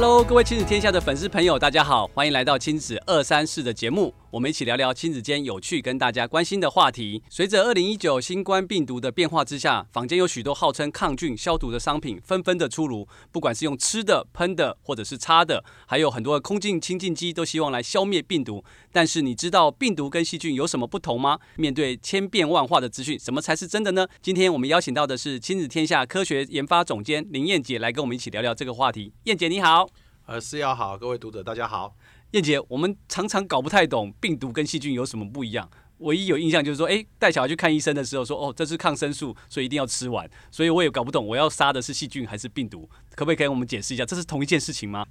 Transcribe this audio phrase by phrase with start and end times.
[0.00, 4.14] Hello，各位亲子天下的粉丝朋友，大家好，欢迎来到亲子二三四的节目。
[4.30, 7.22] 我们一起聊聊亲子间有趣跟大家关心的话题。
[7.30, 18.62] 随着二零一九新冠病毒的变化之下，坊间有许多号称抗菌消毒的商品纷纷的出炉，不管是用吃的、喷的，或者是擦的，还有很多空净清净机，都希望来消灭病毒。
[18.92, 21.38] 但是你知道病毒跟细菌有什么不同吗？
[21.56, 24.06] 面对千变万化的资讯，什么才是真的呢？
[24.20, 29.14] 今天我们邀请到的是亲子天下科学研发总监林燕姐来跟我们一起聊聊这个话题。
[29.24, 29.88] 燕姐你好，
[30.26, 31.96] 呃，思瑶好，各位读者大家好。
[32.32, 35.68] 燕姐，我们常常搞不太懂病毒跟细菌有什么不一样。
[35.98, 40.28] 唯一有印象就是说，诶，带小孩去看医生的时候说，哦，这是抗生素，所以一定要吃完。
[40.50, 42.88] 所以我也搞不懂，我要杀的是细菌还是病毒？
[43.16, 45.06] 可不可以给我们解释一下，这是同一件事情吗？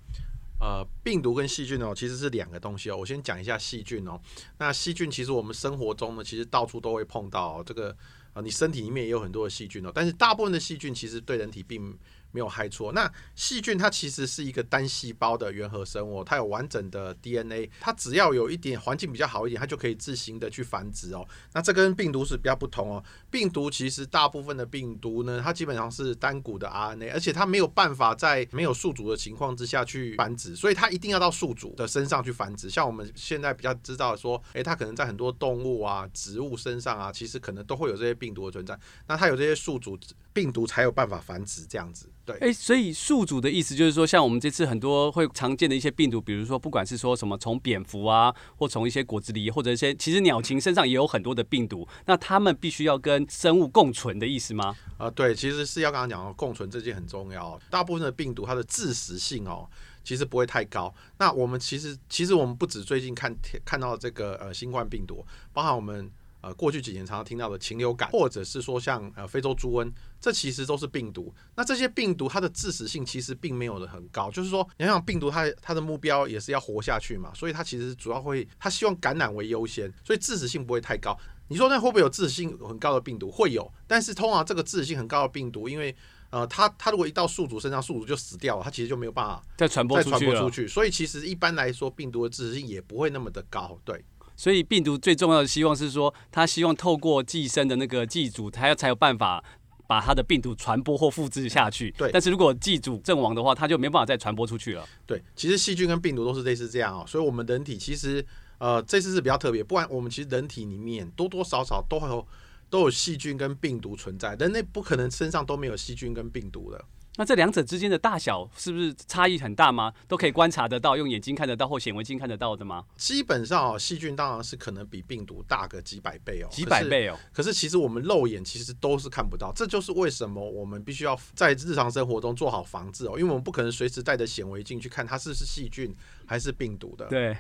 [0.62, 2.98] 呃，病毒跟细菌哦，其实是两个东西哦。
[2.98, 4.20] 我先讲一下细菌哦。
[4.60, 7.62] 那细菌其实我们生活中呢，其实到处都会碰到。
[7.64, 7.96] 这个
[8.34, 9.92] 啊，你身体里面也有很多的细菌哦。
[9.94, 11.98] 但是大部分的细菌其实对人体并
[12.38, 12.92] 没有害处。
[12.92, 21.28] 那细菌它其实是一个单细胞的原核生物，它有完整的 DNA，它只要有一点环境比较好一点，它就可以自行的去繁殖哦。
[21.54, 23.04] 那这跟病毒是比较不同哦。
[23.32, 32.70] 病毒其实大部分的病毒呢，它基本上是单股的 RNA，而且它没有办法在没有宿主的情况之下去繁殖，所以它一定要到宿主的身上去繁殖。
[32.70, 38.78] 像我们现在比较知道说，诶，它可能在很多动物啊、植物身上啊，其实可能都会有这些病毒的存在。
[39.08, 39.98] 那它有这些宿主，
[40.34, 42.10] 病毒才有办法繁殖这样子。
[42.28, 54.76] 对，诶，所以宿主的意思就是说，像我们这次很多会常见的一些病毒，比如说不管是说什么从蝙蝠啊，或从一些果子狸，或者一些其实鸟禽身上也有很多的病毒，那它们必须要跟生物共存的意思吗？
[54.98, 57.58] 啊、呃，对，其实是要刚刚讲的共存这件很重要。
[57.70, 59.66] 大部分的病毒它的致死性哦，
[60.04, 60.94] 其实不会太高。
[61.20, 63.34] 那我们其实其实我们不止最近看
[63.64, 66.12] 看到这个呃新冠病毒，包含我们。
[66.42, 69.92] 呃，过去几年常常听到的禽流感，或者是说像呃非洲猪瘟，
[70.22, 71.34] 这其实都是病毒。
[71.56, 81.18] 那这些病毒它的致死性其实并没有的很高，就是说，你想想病毒它它的目标也是要活下去嘛，所以它其实主要会它希望感染为优先，所以致死性不会太高。
[81.50, 83.32] 你说那会不会有致死性很高的病毒？
[83.32, 85.96] 会有，但是通常这个致死性很高的病毒，因为
[86.30, 94.06] 呃它它如果一到宿主身上，宿主就死掉了，它其实就没有办法再传播再传播出去，所以其实一般来说病毒的致死性也不会那么的高，对。
[94.38, 99.44] 所以病毒最重要的希望是说，它希望透过寄生的那个寄主，它要才有办法
[99.88, 101.90] 把它的病毒传播或复制下去。
[101.98, 102.12] 对。
[102.14, 104.88] 但是如果寄主阵亡的话，它就没办法再传播出去了。
[105.06, 105.22] 对。
[105.36, 107.04] 其实细菌跟病毒都是类似这样哦。
[107.08, 108.24] 所以我们人体其实
[108.60, 112.28] 呃这次是比较特别，不然我们其实人体里面多多少少都会有
[112.70, 116.86] 都有细菌跟病毒存在，人类不可能身上都没有细菌跟病毒的。
[117.18, 119.92] 那这两者之间的大小是不是差异很大吗？
[120.08, 122.84] 都可以观察得到，用眼睛看得到或显微镜看得到的吗？
[122.96, 127.18] 基本上哦，细菌当然是可能比病毒大个几百倍哦，几百倍哦。
[127.34, 135.92] 可是其实我们肉眼其实都是看不到，这就是为什么我们必须要在日常生活中做好防治哦，因为我们不可能随时带着显微镜去看它是不是细菌
[136.28, 137.08] 还是病毒的。
[137.08, 137.36] 对，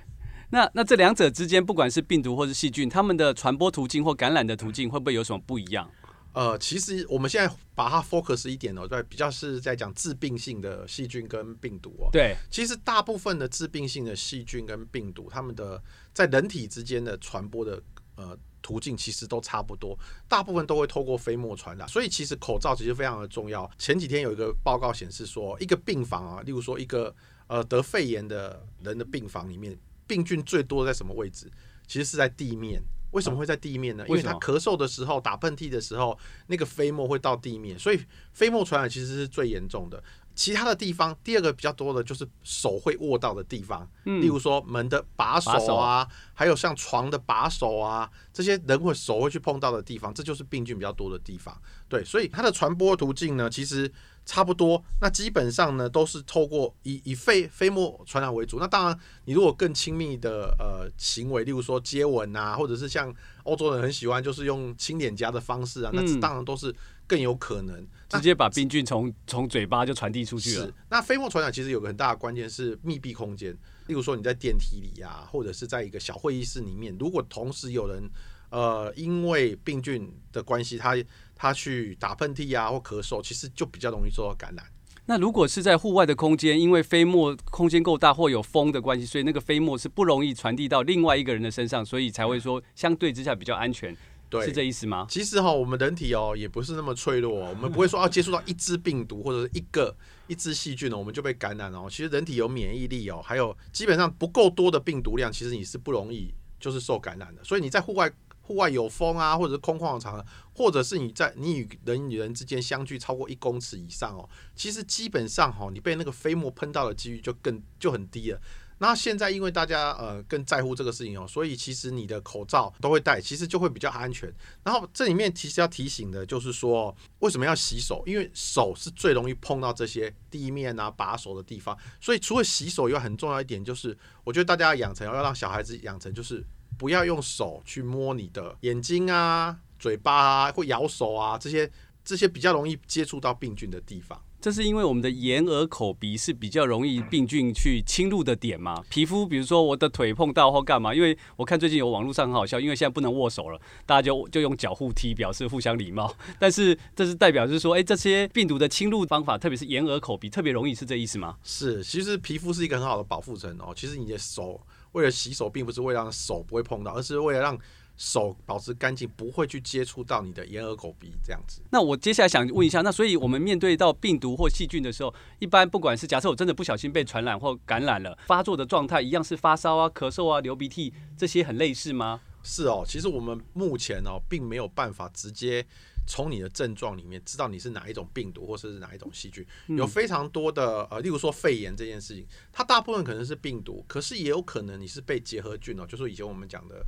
[0.50, 5.88] 那那这两者之间，不管是病毒或是细菌，它们的传播途径或感染的途径会不会有什么不一样？
[6.34, 12.10] 呃，其实我们现在把它 focus 一点哦，在，比较是在讲致病性的细菌跟病毒哦。
[12.12, 15.82] 对，其实大部分的致病性的细菌跟病毒，它们的
[16.14, 17.82] 在人体之间的传播的
[18.16, 21.88] 呃途径其实都差不多，大部分都会透过飞沫传染。
[21.88, 23.68] 所以其实口罩其实非常的重要。
[23.80, 27.16] 前几天有一个报告显示说，一个病房啊，例如说一个
[27.48, 31.50] 呃得肺炎的人的病房里面，病菌最多在什么位置？
[31.88, 32.84] 其实是在地面。
[33.12, 34.06] 为什么会在地面呢？
[34.07, 38.00] 因为他咳嗽的时候、打喷嚏的时候，那个飞沫会到地面，所以
[38.34, 40.03] 飞沫传染其实是最严重的。
[40.38, 51.59] 其他的地方，第二个比较多的就是手会握到的地方，例如说门的把手啊，还有像床的把手啊，这些人会手会去碰到的地方，这就是病菌比较多的地方。
[51.90, 53.92] 对，所以它的传播途径呢，其实。
[54.30, 58.59] 差不多，那基本上呢都是透过以以飞飞沫传染为主。
[58.59, 63.08] 那当然，你如果更亲密的呃行为，例如说接吻啊，或者是像
[63.47, 66.74] 欧洲人很喜欢就是用亲脸颊的方式啊，那这当然都是
[67.08, 70.66] 更有可能直接把病菌从从嘴巴就传递出去了。
[70.66, 73.54] 是，那飞沫传染其实有个很大的关键是密闭空间，
[73.88, 78.04] 例如说你在电梯里啊，或者是在一个小会议室里面，如果同时有人
[78.50, 80.95] 呃因为病菌的关系，他
[81.33, 84.66] 他去打喷嚏啊或咳嗽，其实就比较容易受到感染。
[85.09, 93.95] 那如果是在户外的空间，因为飞沫空间够大或有风的关系，所以那个飞沫是不容易传递到另外一个人的身上，所以才会说相对之下比较安全。
[94.30, 95.07] 对，是这意思吗？
[95.09, 99.95] 其实哈，我们人体哦也不是那么脆弱，我们不会说要接触到一只病毒或者是一个
[100.27, 101.88] 一只细菌呢，我们就被感染哦。
[101.89, 107.42] 其实人体有免疫力哦，还有基本上不够多的病毒量，其实你是不容易就是受感染的。
[107.45, 108.12] 所以你在户外。
[108.48, 118.40] 户外有风啊，或者是空旷的场合，或者是你在你与人与人之间相距超过一公尺以上哦，其实基本上哈，你被那个飞沫喷到的几率就更就很低了。
[118.80, 124.32] 那现在因为大家呃更在乎这个事情哦，所以其实你的口罩都会戴，其实就会比较安全。
[124.64, 128.04] 然后这里面其实要提醒的就是说，为什么要洗手？
[128.06, 131.76] 因为手是最容易碰到这些地面啊、把手的地方。
[132.00, 136.46] 所以除了洗手以外，很重要一点就是，我觉得大家要养成，要让小孩子养成，就是
[136.77, 141.69] 不要用手去摸你的眼睛啊、嘴巴啊，或咬手啊这些
[142.06, 144.21] 这些比较容易接触到病菌的地方。
[144.39, 148.83] 这是因为我们的眼、耳、口、鼻是比较容易病菌去侵入的点嘛？
[148.88, 150.94] 皮肤，比如说我的腿碰到或干嘛？
[150.94, 156.13] 因为我看最近有网络上很好笑，因为现在不能握手了，大家就就用脚互踢，表示互相礼貌。
[156.38, 161.35] 但是这是代表就是说，哎，这些病毒的侵入方法，特别是眼、耳、口、鼻，特别容易，是这意思吗？
[161.44, 163.74] 是，其实皮肤是一个很好的保护层哦。
[163.75, 164.62] 其实你的手
[164.94, 167.57] 为了洗手，并不是为了让手不会碰到，而是为了让。
[168.00, 171.63] 手保持干净，不会去接触到你的眼、耳、口、鼻这样子。
[171.72, 182.22] 那我接下来想问一下，那所以我们面对到病毒或细菌的时候，一般不管是假设我真的不小心被传染或感染了，发作的状态一样是发烧啊、咳嗽啊、流鼻涕这些很类似吗？
[182.44, 185.66] 是哦，其实我们目前哦，并没有办法直接
[186.07, 189.45] 从你的症状里面知道你是哪一种病毒或者是哪一种细菌。
[189.68, 196.83] 有非常多的呃，例如说肺炎这件事情，它大部分可能是病毒，可是也有可能你是被结核菌哦，就是以前我们讲的。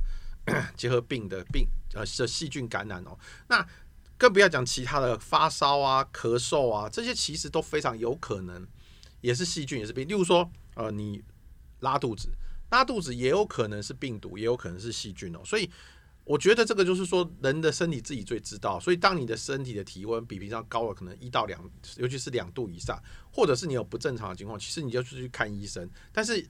[0.74, 3.16] 结核病的病呃的细菌感染哦，
[3.48, 3.64] 那
[4.16, 8.66] 更不要讲其他的发烧啊、咳嗽啊，这些其实都非常有可能
[9.20, 10.08] 也是细菌也是病。
[10.08, 11.22] 例如说呃你
[11.80, 12.30] 拉肚子，
[12.70, 15.40] 拉肚子也有可能是病毒，也有可能是细菌哦。
[15.44, 15.70] 所以
[16.30, 18.78] 我觉得这个就是说人的身体自己最知道。
[18.78, 21.60] 所以当你的身体的体温比平常高了可能一到两，
[21.96, 22.96] 尤其是两度以上，
[23.32, 25.90] 或者是你有不正常的情况，其实你就出去看医生。
[26.12, 26.48] 但是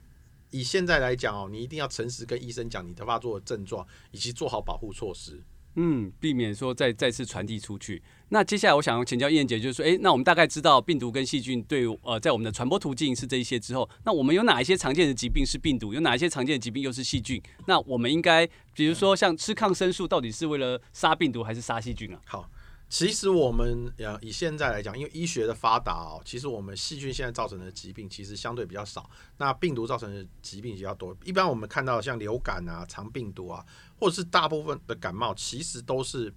[0.51, 5.41] 以现在来讲哦，你一定要诚实跟医生讲你的发作的症状，以及做好保护措施。
[5.75, 8.01] 嗯，避免说再再次传递出去。
[8.29, 15.93] 那接下来我想请教燕姐，就是说，诶，那我们大概知道病毒跟细菌对呃在我们的传播途径是这一些之后，那我们有哪一些常见的疾病是病毒？
[15.93, 17.41] 有哪一些常见的疾病又是细菌？
[17.67, 22.19] 那我们应该比如说像吃抗生素，到底是为了杀病毒还是杀细菌啊？
[22.25, 22.49] 好。
[22.91, 31.15] 其实我们呃以现在来讲，因为医学的发达哦，其实我们细菌现在造成的疾病其实相对比较少，那病毒造成的疾病比较多。
[31.23, 33.65] 一般我们看到像流感啊、肠病毒啊，
[33.97, 36.31] 或者是大部分的感冒，其实都是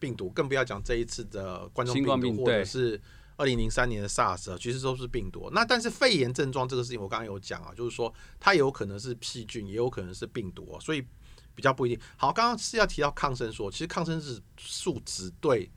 [0.00, 0.28] 病毒。
[0.30, 3.00] 更不要讲这一次的冠状病毒，病或者是
[3.36, 5.48] 二零零三年的 SARS，其实都是病毒。
[5.52, 11.06] 那但是肺炎症状这个事情，我刚刚有讲啊，就是说它有可能是细菌，也有可能是病毒，所以
[11.54, 12.00] 比较不一定。
[12.16, 14.20] 好，刚刚是要提到抗生素，其实抗生
[14.58, 15.70] 素只对。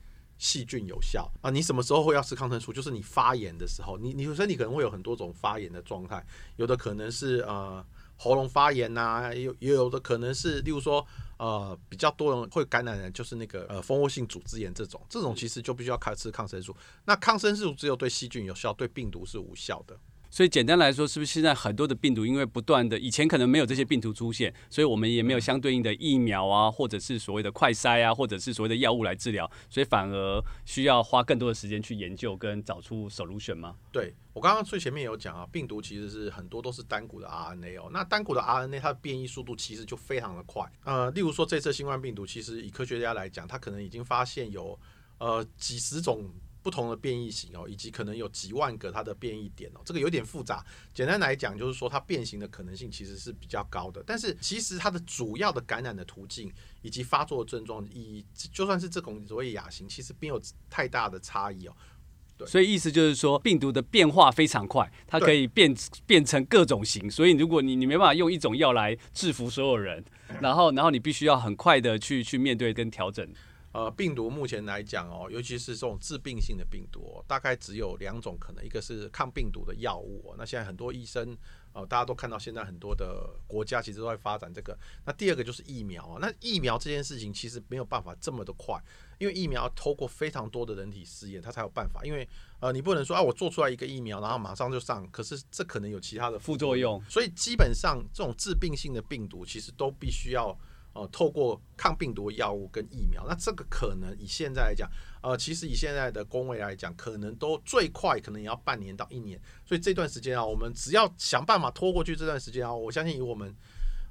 [0.44, 1.50] 细菌有效啊？
[1.50, 2.74] 你什么时候会要吃抗生素？
[2.74, 6.22] 就是你发炎的时候，你你身体可能会有很多种发炎的状态，
[6.58, 7.84] 有的可能是呃
[8.18, 11.06] 喉咙发炎呐、啊，有也有的可能是，例如说
[11.38, 16.76] 呃比较多人会感染的，就是那个呃蜂窝性组织炎这种，这种其实就必须要开吃抗生素。
[17.06, 19.98] 那抗生素只有对细菌有效，对病毒是无效的。
[20.34, 33.76] 所以简单来说，是不是现在很多的病毒，因为不断的以前可能没有这些病毒出现，所以我们也没有相对应的疫苗啊，或者是所谓的快筛啊，或者是所谓的药物来治疗，所以反而需要花更多的时间去研究跟找出 solution 吗？
[33.92, 40.68] 对，我刚刚最前面有讲啊，病毒其实是很多都是单股的 RNA 哦，那单股的 RNA 它的变异速度其实就非常的快。
[40.84, 44.80] 呃，例如说这次新冠病毒，其实以科学家来讲，它可能已经发现有
[45.20, 46.28] 呃几十种。
[46.64, 50.66] 不同的变异型哦，以及可能有几万个它的变异点哦，这个有点复杂。
[50.94, 54.02] 简单来讲，就是说它变形的可能性其实是比较高的。
[54.08, 61.76] 但是其实它的主要的感染的途径以及发作症状，以就算是这种所谓亚型，其实没有太大的差异哦。
[62.38, 65.76] 对，所以意思就是说，病毒的变化非常快，它可以变
[66.08, 67.12] 变成各种型。
[67.12, 70.04] 所以如果你你没办法用一种药来制服所有人，
[70.42, 73.28] 然后然后你必须要很快的去去面对跟调整。
[73.74, 81.36] 呃，病毒目前来讲哦，尤其是这种致病性的病毒哦，大概只有两种可能，一个是抗病毒的药物哦，那现在很多医生
[81.74, 84.78] 呃，大家都看到现在很多的国家其实都在发展这个。
[85.06, 88.80] 那第二个就是疫苗啊，那疫苗这件事情其实没有办法这么的快，
[89.18, 92.02] 因为疫苗透过非常多的人体试验，它才有办法。
[92.06, 100.56] 因为呃，你不能说啊，我做出来一个疫苗，然后马上就上，可是这可能有其他的副作用，所以基本上这种致病性的病毒其实都必须要。
[100.94, 104.88] 呃，透过抗病毒药物跟疫苗，那这个可能以现在来讲，
[105.22, 109.40] 呃，其实以现在的工位来讲，可能都最快可能也要半年到一年。
[109.66, 113.56] 所以这段时间啊，我们只要想办法拖过去这段时间啊，我相信以我们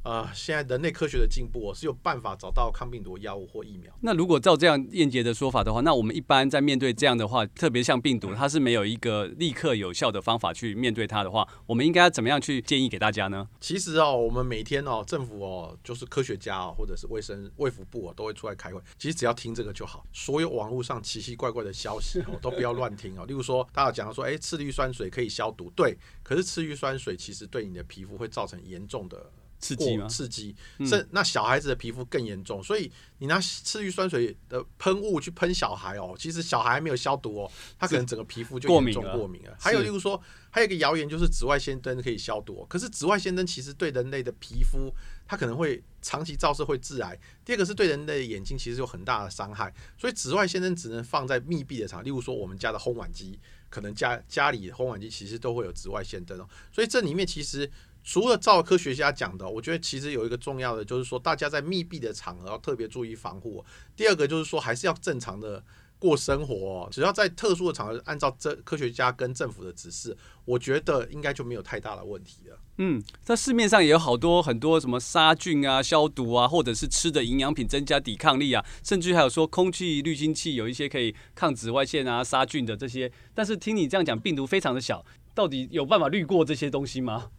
[0.05, 3.93] 呃，现在人类科学的进步，是有办法找到抗病毒药物或疫苗。
[4.01, 13.49] 那如果照这样燕杰的说法的话，那我们一般在面对这样的话，特别像病毒，它是没有一个立刻有效的方法去面对它的话，我们应该怎么样去建议给大家呢？
[13.61, 18.81] 其实哦，我们每天哦，政府哦，就是科学家哦，或者是卫生卫福部哦，都会出来开会。
[18.99, 23.25] 其实只要听这个就好，所有网络上奇奇怪怪的消息哦，都不要乱听哦。
[23.25, 29.31] 例如说，大家讲说，哎，次氯酸水可以消毒，对，可是次氯酸水其实对你的皮肤会造成严重的。
[29.62, 30.09] 刺激吗？
[30.09, 39.57] 刺激，甚、嗯、那小孩子的皮肤更严重，所以你拿次氯酸水的喷雾去喷小孩哦，其实小孩还没有消毒哦，他可能整个皮肤就严重过敏了。
[39.61, 44.92] 还有例如说，还有一个谣言就是紫外线灯可以消毒，可是紫外线灯其实对人类的皮肤，
[45.28, 47.16] 它可能会长期照射会致癌。
[47.45, 53.38] 第二个是对人类的眼睛其实有很大的伤害，所以紫外线灯只能放在密闭的场，例如说我们家的烘碗机，
[53.71, 57.71] 可能家家里的烘碗机其实都会有紫外线灯哦，所以这里面其实。
[58.05, 63.65] 除了照科学家讲的，我觉得其实有一个重要的，就是说大家在密闭的场合要特别注意防护。
[63.97, 65.63] 第二个就是说，还是要正常的
[65.99, 72.59] 过生活，只要在特殊的场合按照这科学家跟政府的指示，我觉得应该就没有太大的问题了。
[72.79, 83.13] 嗯，在市面上也有好多很多什么杀菌啊、消毒啊，或者是吃的营养品增加抵抗力啊，甚至还有说空气滤清器有一些可以抗紫外线啊、杀菌的这些。
[83.33, 85.05] 但是听你这样讲，病毒非常的小，
[85.35, 87.31] 到底有办法滤过这些东西吗？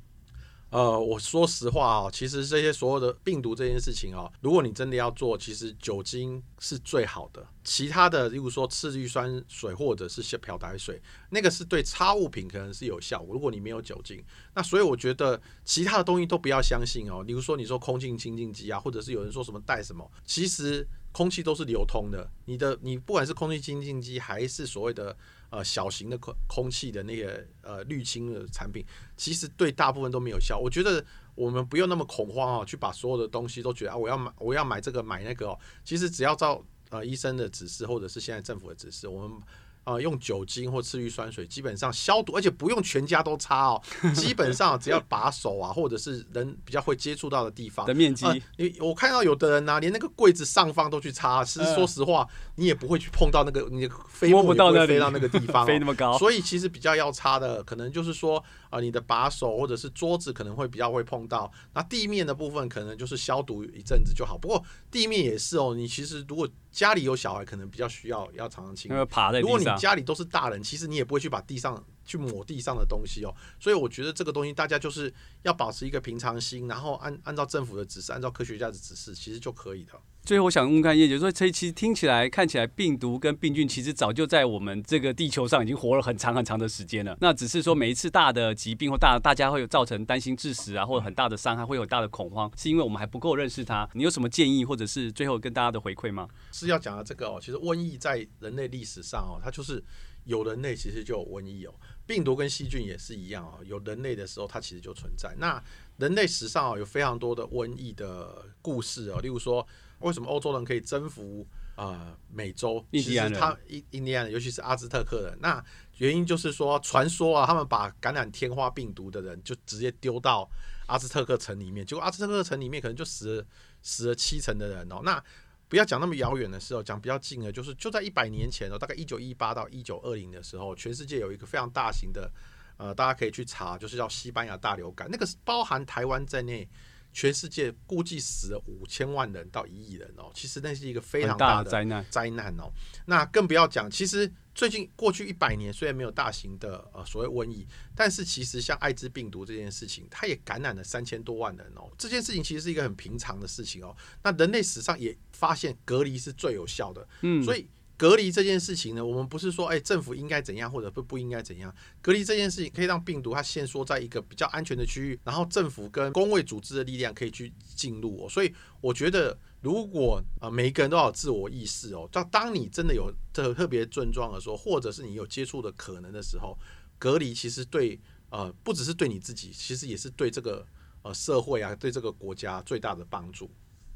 [0.73, 7.45] 呃，我说实话啊，其实这些所有的病毒这件事情啊，如果你真的要做，其实酒精是最好的。
[7.63, 10.99] 其他的，例如说次氯酸水或者是漂白水，
[11.29, 13.35] 那个是对擦物品可能是有效果。
[13.35, 14.19] 如果你没有酒精，
[14.55, 17.21] 那所以我觉得其他的东西都不要相信哦。
[17.21, 22.29] 例如说你说空气清净机啊，或者是有人说什么带什么，其实空气都是流通的。
[22.43, 25.15] 你的你不管是空气清净机还是所谓的。
[25.53, 28.83] 呃，小型的空空气的那个呃滤清的产品，
[29.15, 30.57] 其实对大部分都没有效。
[30.57, 31.05] 我觉得
[31.35, 35.59] 我们不用那么恐慌啊，去把所有的东西都觉得啊，我要买我要买这个买那个哦。
[35.85, 39.39] 其实只要照呃医生的指示，或者是现在政府的指示，我们。
[39.83, 43.81] 啊、呃，用酒精或次氯酸水基本上消毒，而且不用全家都擦哦。
[44.15, 48.25] 基本上只要把手啊，或者是人比较会接触到的地方的面积。
[48.57, 51.43] 你、呃、我看到有的人呢、啊，连那个柜子上方都去擦。
[51.43, 56.17] 其实说实话，你也不会去碰到那个，你飞摸不到那飞到那个地方、 哦，飞那么高。
[56.17, 58.37] 所以其实比较要擦的，可能就是说
[58.69, 61.51] 啊、呃，你的把手或者是桌子可能会比较会碰到。
[61.73, 64.37] 那地面的部分可能就是消毒一阵子就好。
[64.37, 66.47] 不过地面也是哦，你其实如果。
[66.73, 69.05] 家里有小孩，可能比较需要要常常清理。
[69.05, 69.39] 爬在。
[69.39, 73.33] 如果你家里都是大人，其实你也不会去把地上去抹地上的东西哦。
[73.59, 75.13] 所以我觉得这个东西大家就是
[75.43, 79.93] 要保持一个平常心，然后按按照政府的指示，按照科学家的指示，其实就可以的。
[80.25, 87.17] 最后我想问看叶姐说，这其实听起来看起来病毒跟病菌其实早就在我们这个地球上已经活了很长很长的时间了。
[87.19, 93.89] 那只是说每一次大的疾病或大大家会有造成担心致死啊，或者很大的伤害，会有很大的恐慌，是因为我们还不够认识它。
[93.95, 96.29] 你有什么建议，或者是最后跟大家的回馈吗？
[96.53, 99.83] 是要讲的这个哦，其实瘟疫在人类历史上哦，它就是
[100.23, 101.73] 有人类其实就有瘟疫哦，
[102.07, 105.35] 病毒跟细菌也是一样哦，有人类的时候它其实就存在。
[105.37, 105.61] 那
[105.97, 109.67] 人类史上哦有非常多的瘟疫的故事哦，例如说。
[110.03, 111.45] 为什么欧洲人可以征服
[111.75, 112.85] 啊、呃、美洲？
[112.91, 115.63] 印第安人他印印第安人，尤其是阿兹特克人，那
[115.97, 120.49] 原因就是说，传说啊，他们把感染天花病毒的人就直接丢到
[120.87, 123.45] 阿兹特克城里面，结果阿兹特克城里面可能就死了
[123.81, 125.01] 死了七成的人哦。
[125.03, 125.23] 那
[125.69, 132.29] 不要讲那么遥远的时候，讲比较近的，就是就在一百年前哦，大概一九一八到一九二零的时候，全世界有一个非常大型的，
[132.77, 136.67] 呃，大家可以去查，就是叫西班牙大流感，那个是包含台湾在内。
[137.13, 142.71] 全世界估计死了五千万人到一亿人哦，其实那是一个非常大的灾难灾难哦。
[143.05, 151.89] 那更不要讲，其实最近过去一百年虽然没有大型的呃所谓瘟疫，但是其实像艾滋病毒这件事情，它也感染了三千多万人哦。
[151.97, 153.95] 这件事情其实是一个很平常的事情哦。
[154.23, 157.67] 那人类史上也发现隔离是最有效的，嗯，所以。
[157.95, 161.73] 隔离这件事情呢，我们不是说，哎，政府应该怎样，或者不不应该怎样。
[162.01, 168.29] 隔离这件事情可以让病毒它先缩在一个比较安全的区域，然后政府跟公卫组织的力量可以去进入哦。
[168.29, 176.57] 所以我觉得，如果啊每一个人都要有自我意识哦，当当你真的有这特别症状的时候，或者是你有接触的可能的时候，
[176.97, 177.99] 隔离其实对
[178.31, 180.65] 呃不只是对你自己，其实也是对这个
[181.03, 183.49] 呃社会啊，对这个国家最大的帮助。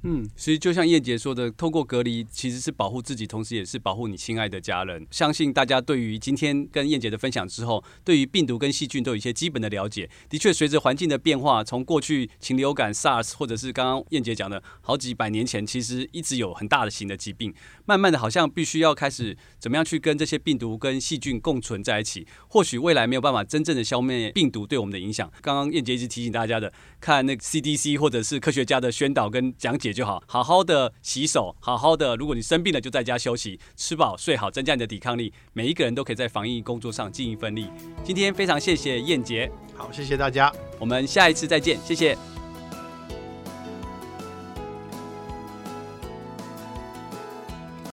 [0.10, 5.06] 嗯，所以就像燕姐说的，透过隔离其实是保护自己，同时也是保护你亲爱的家人。
[5.12, 10.10] 相信大家对于今天跟燕姐的分享之后，对于病毒跟细菌都有一些基本的了解。
[10.30, 17.54] 的确，随着环境的变化，从过去禽流感、SARS，或者是刚刚燕姐讲的好几百年前，其实一直有很大的型的疾病，
[17.86, 22.26] 慢慢的好像必须要开始怎么样去跟这些病毒跟细菌共存在一起。
[22.48, 25.30] 或许未来没有办法真正的消灭病毒对我们的影响。
[25.42, 26.72] 刚刚燕姐一直提醒大家的，
[27.02, 35.34] 看那个 CDC 或者是科学家的宣导跟讲解就好，好好的洗手，好好的，如果你生病了就在家休息，吃饱睡好，增加你的抵抗力。
[35.54, 37.68] 每一个人都可以在防疫工作上尽一份力。
[38.04, 42.16] 今天非常谢谢燕杰，好，谢谢大家，我们下一次再见，谢谢。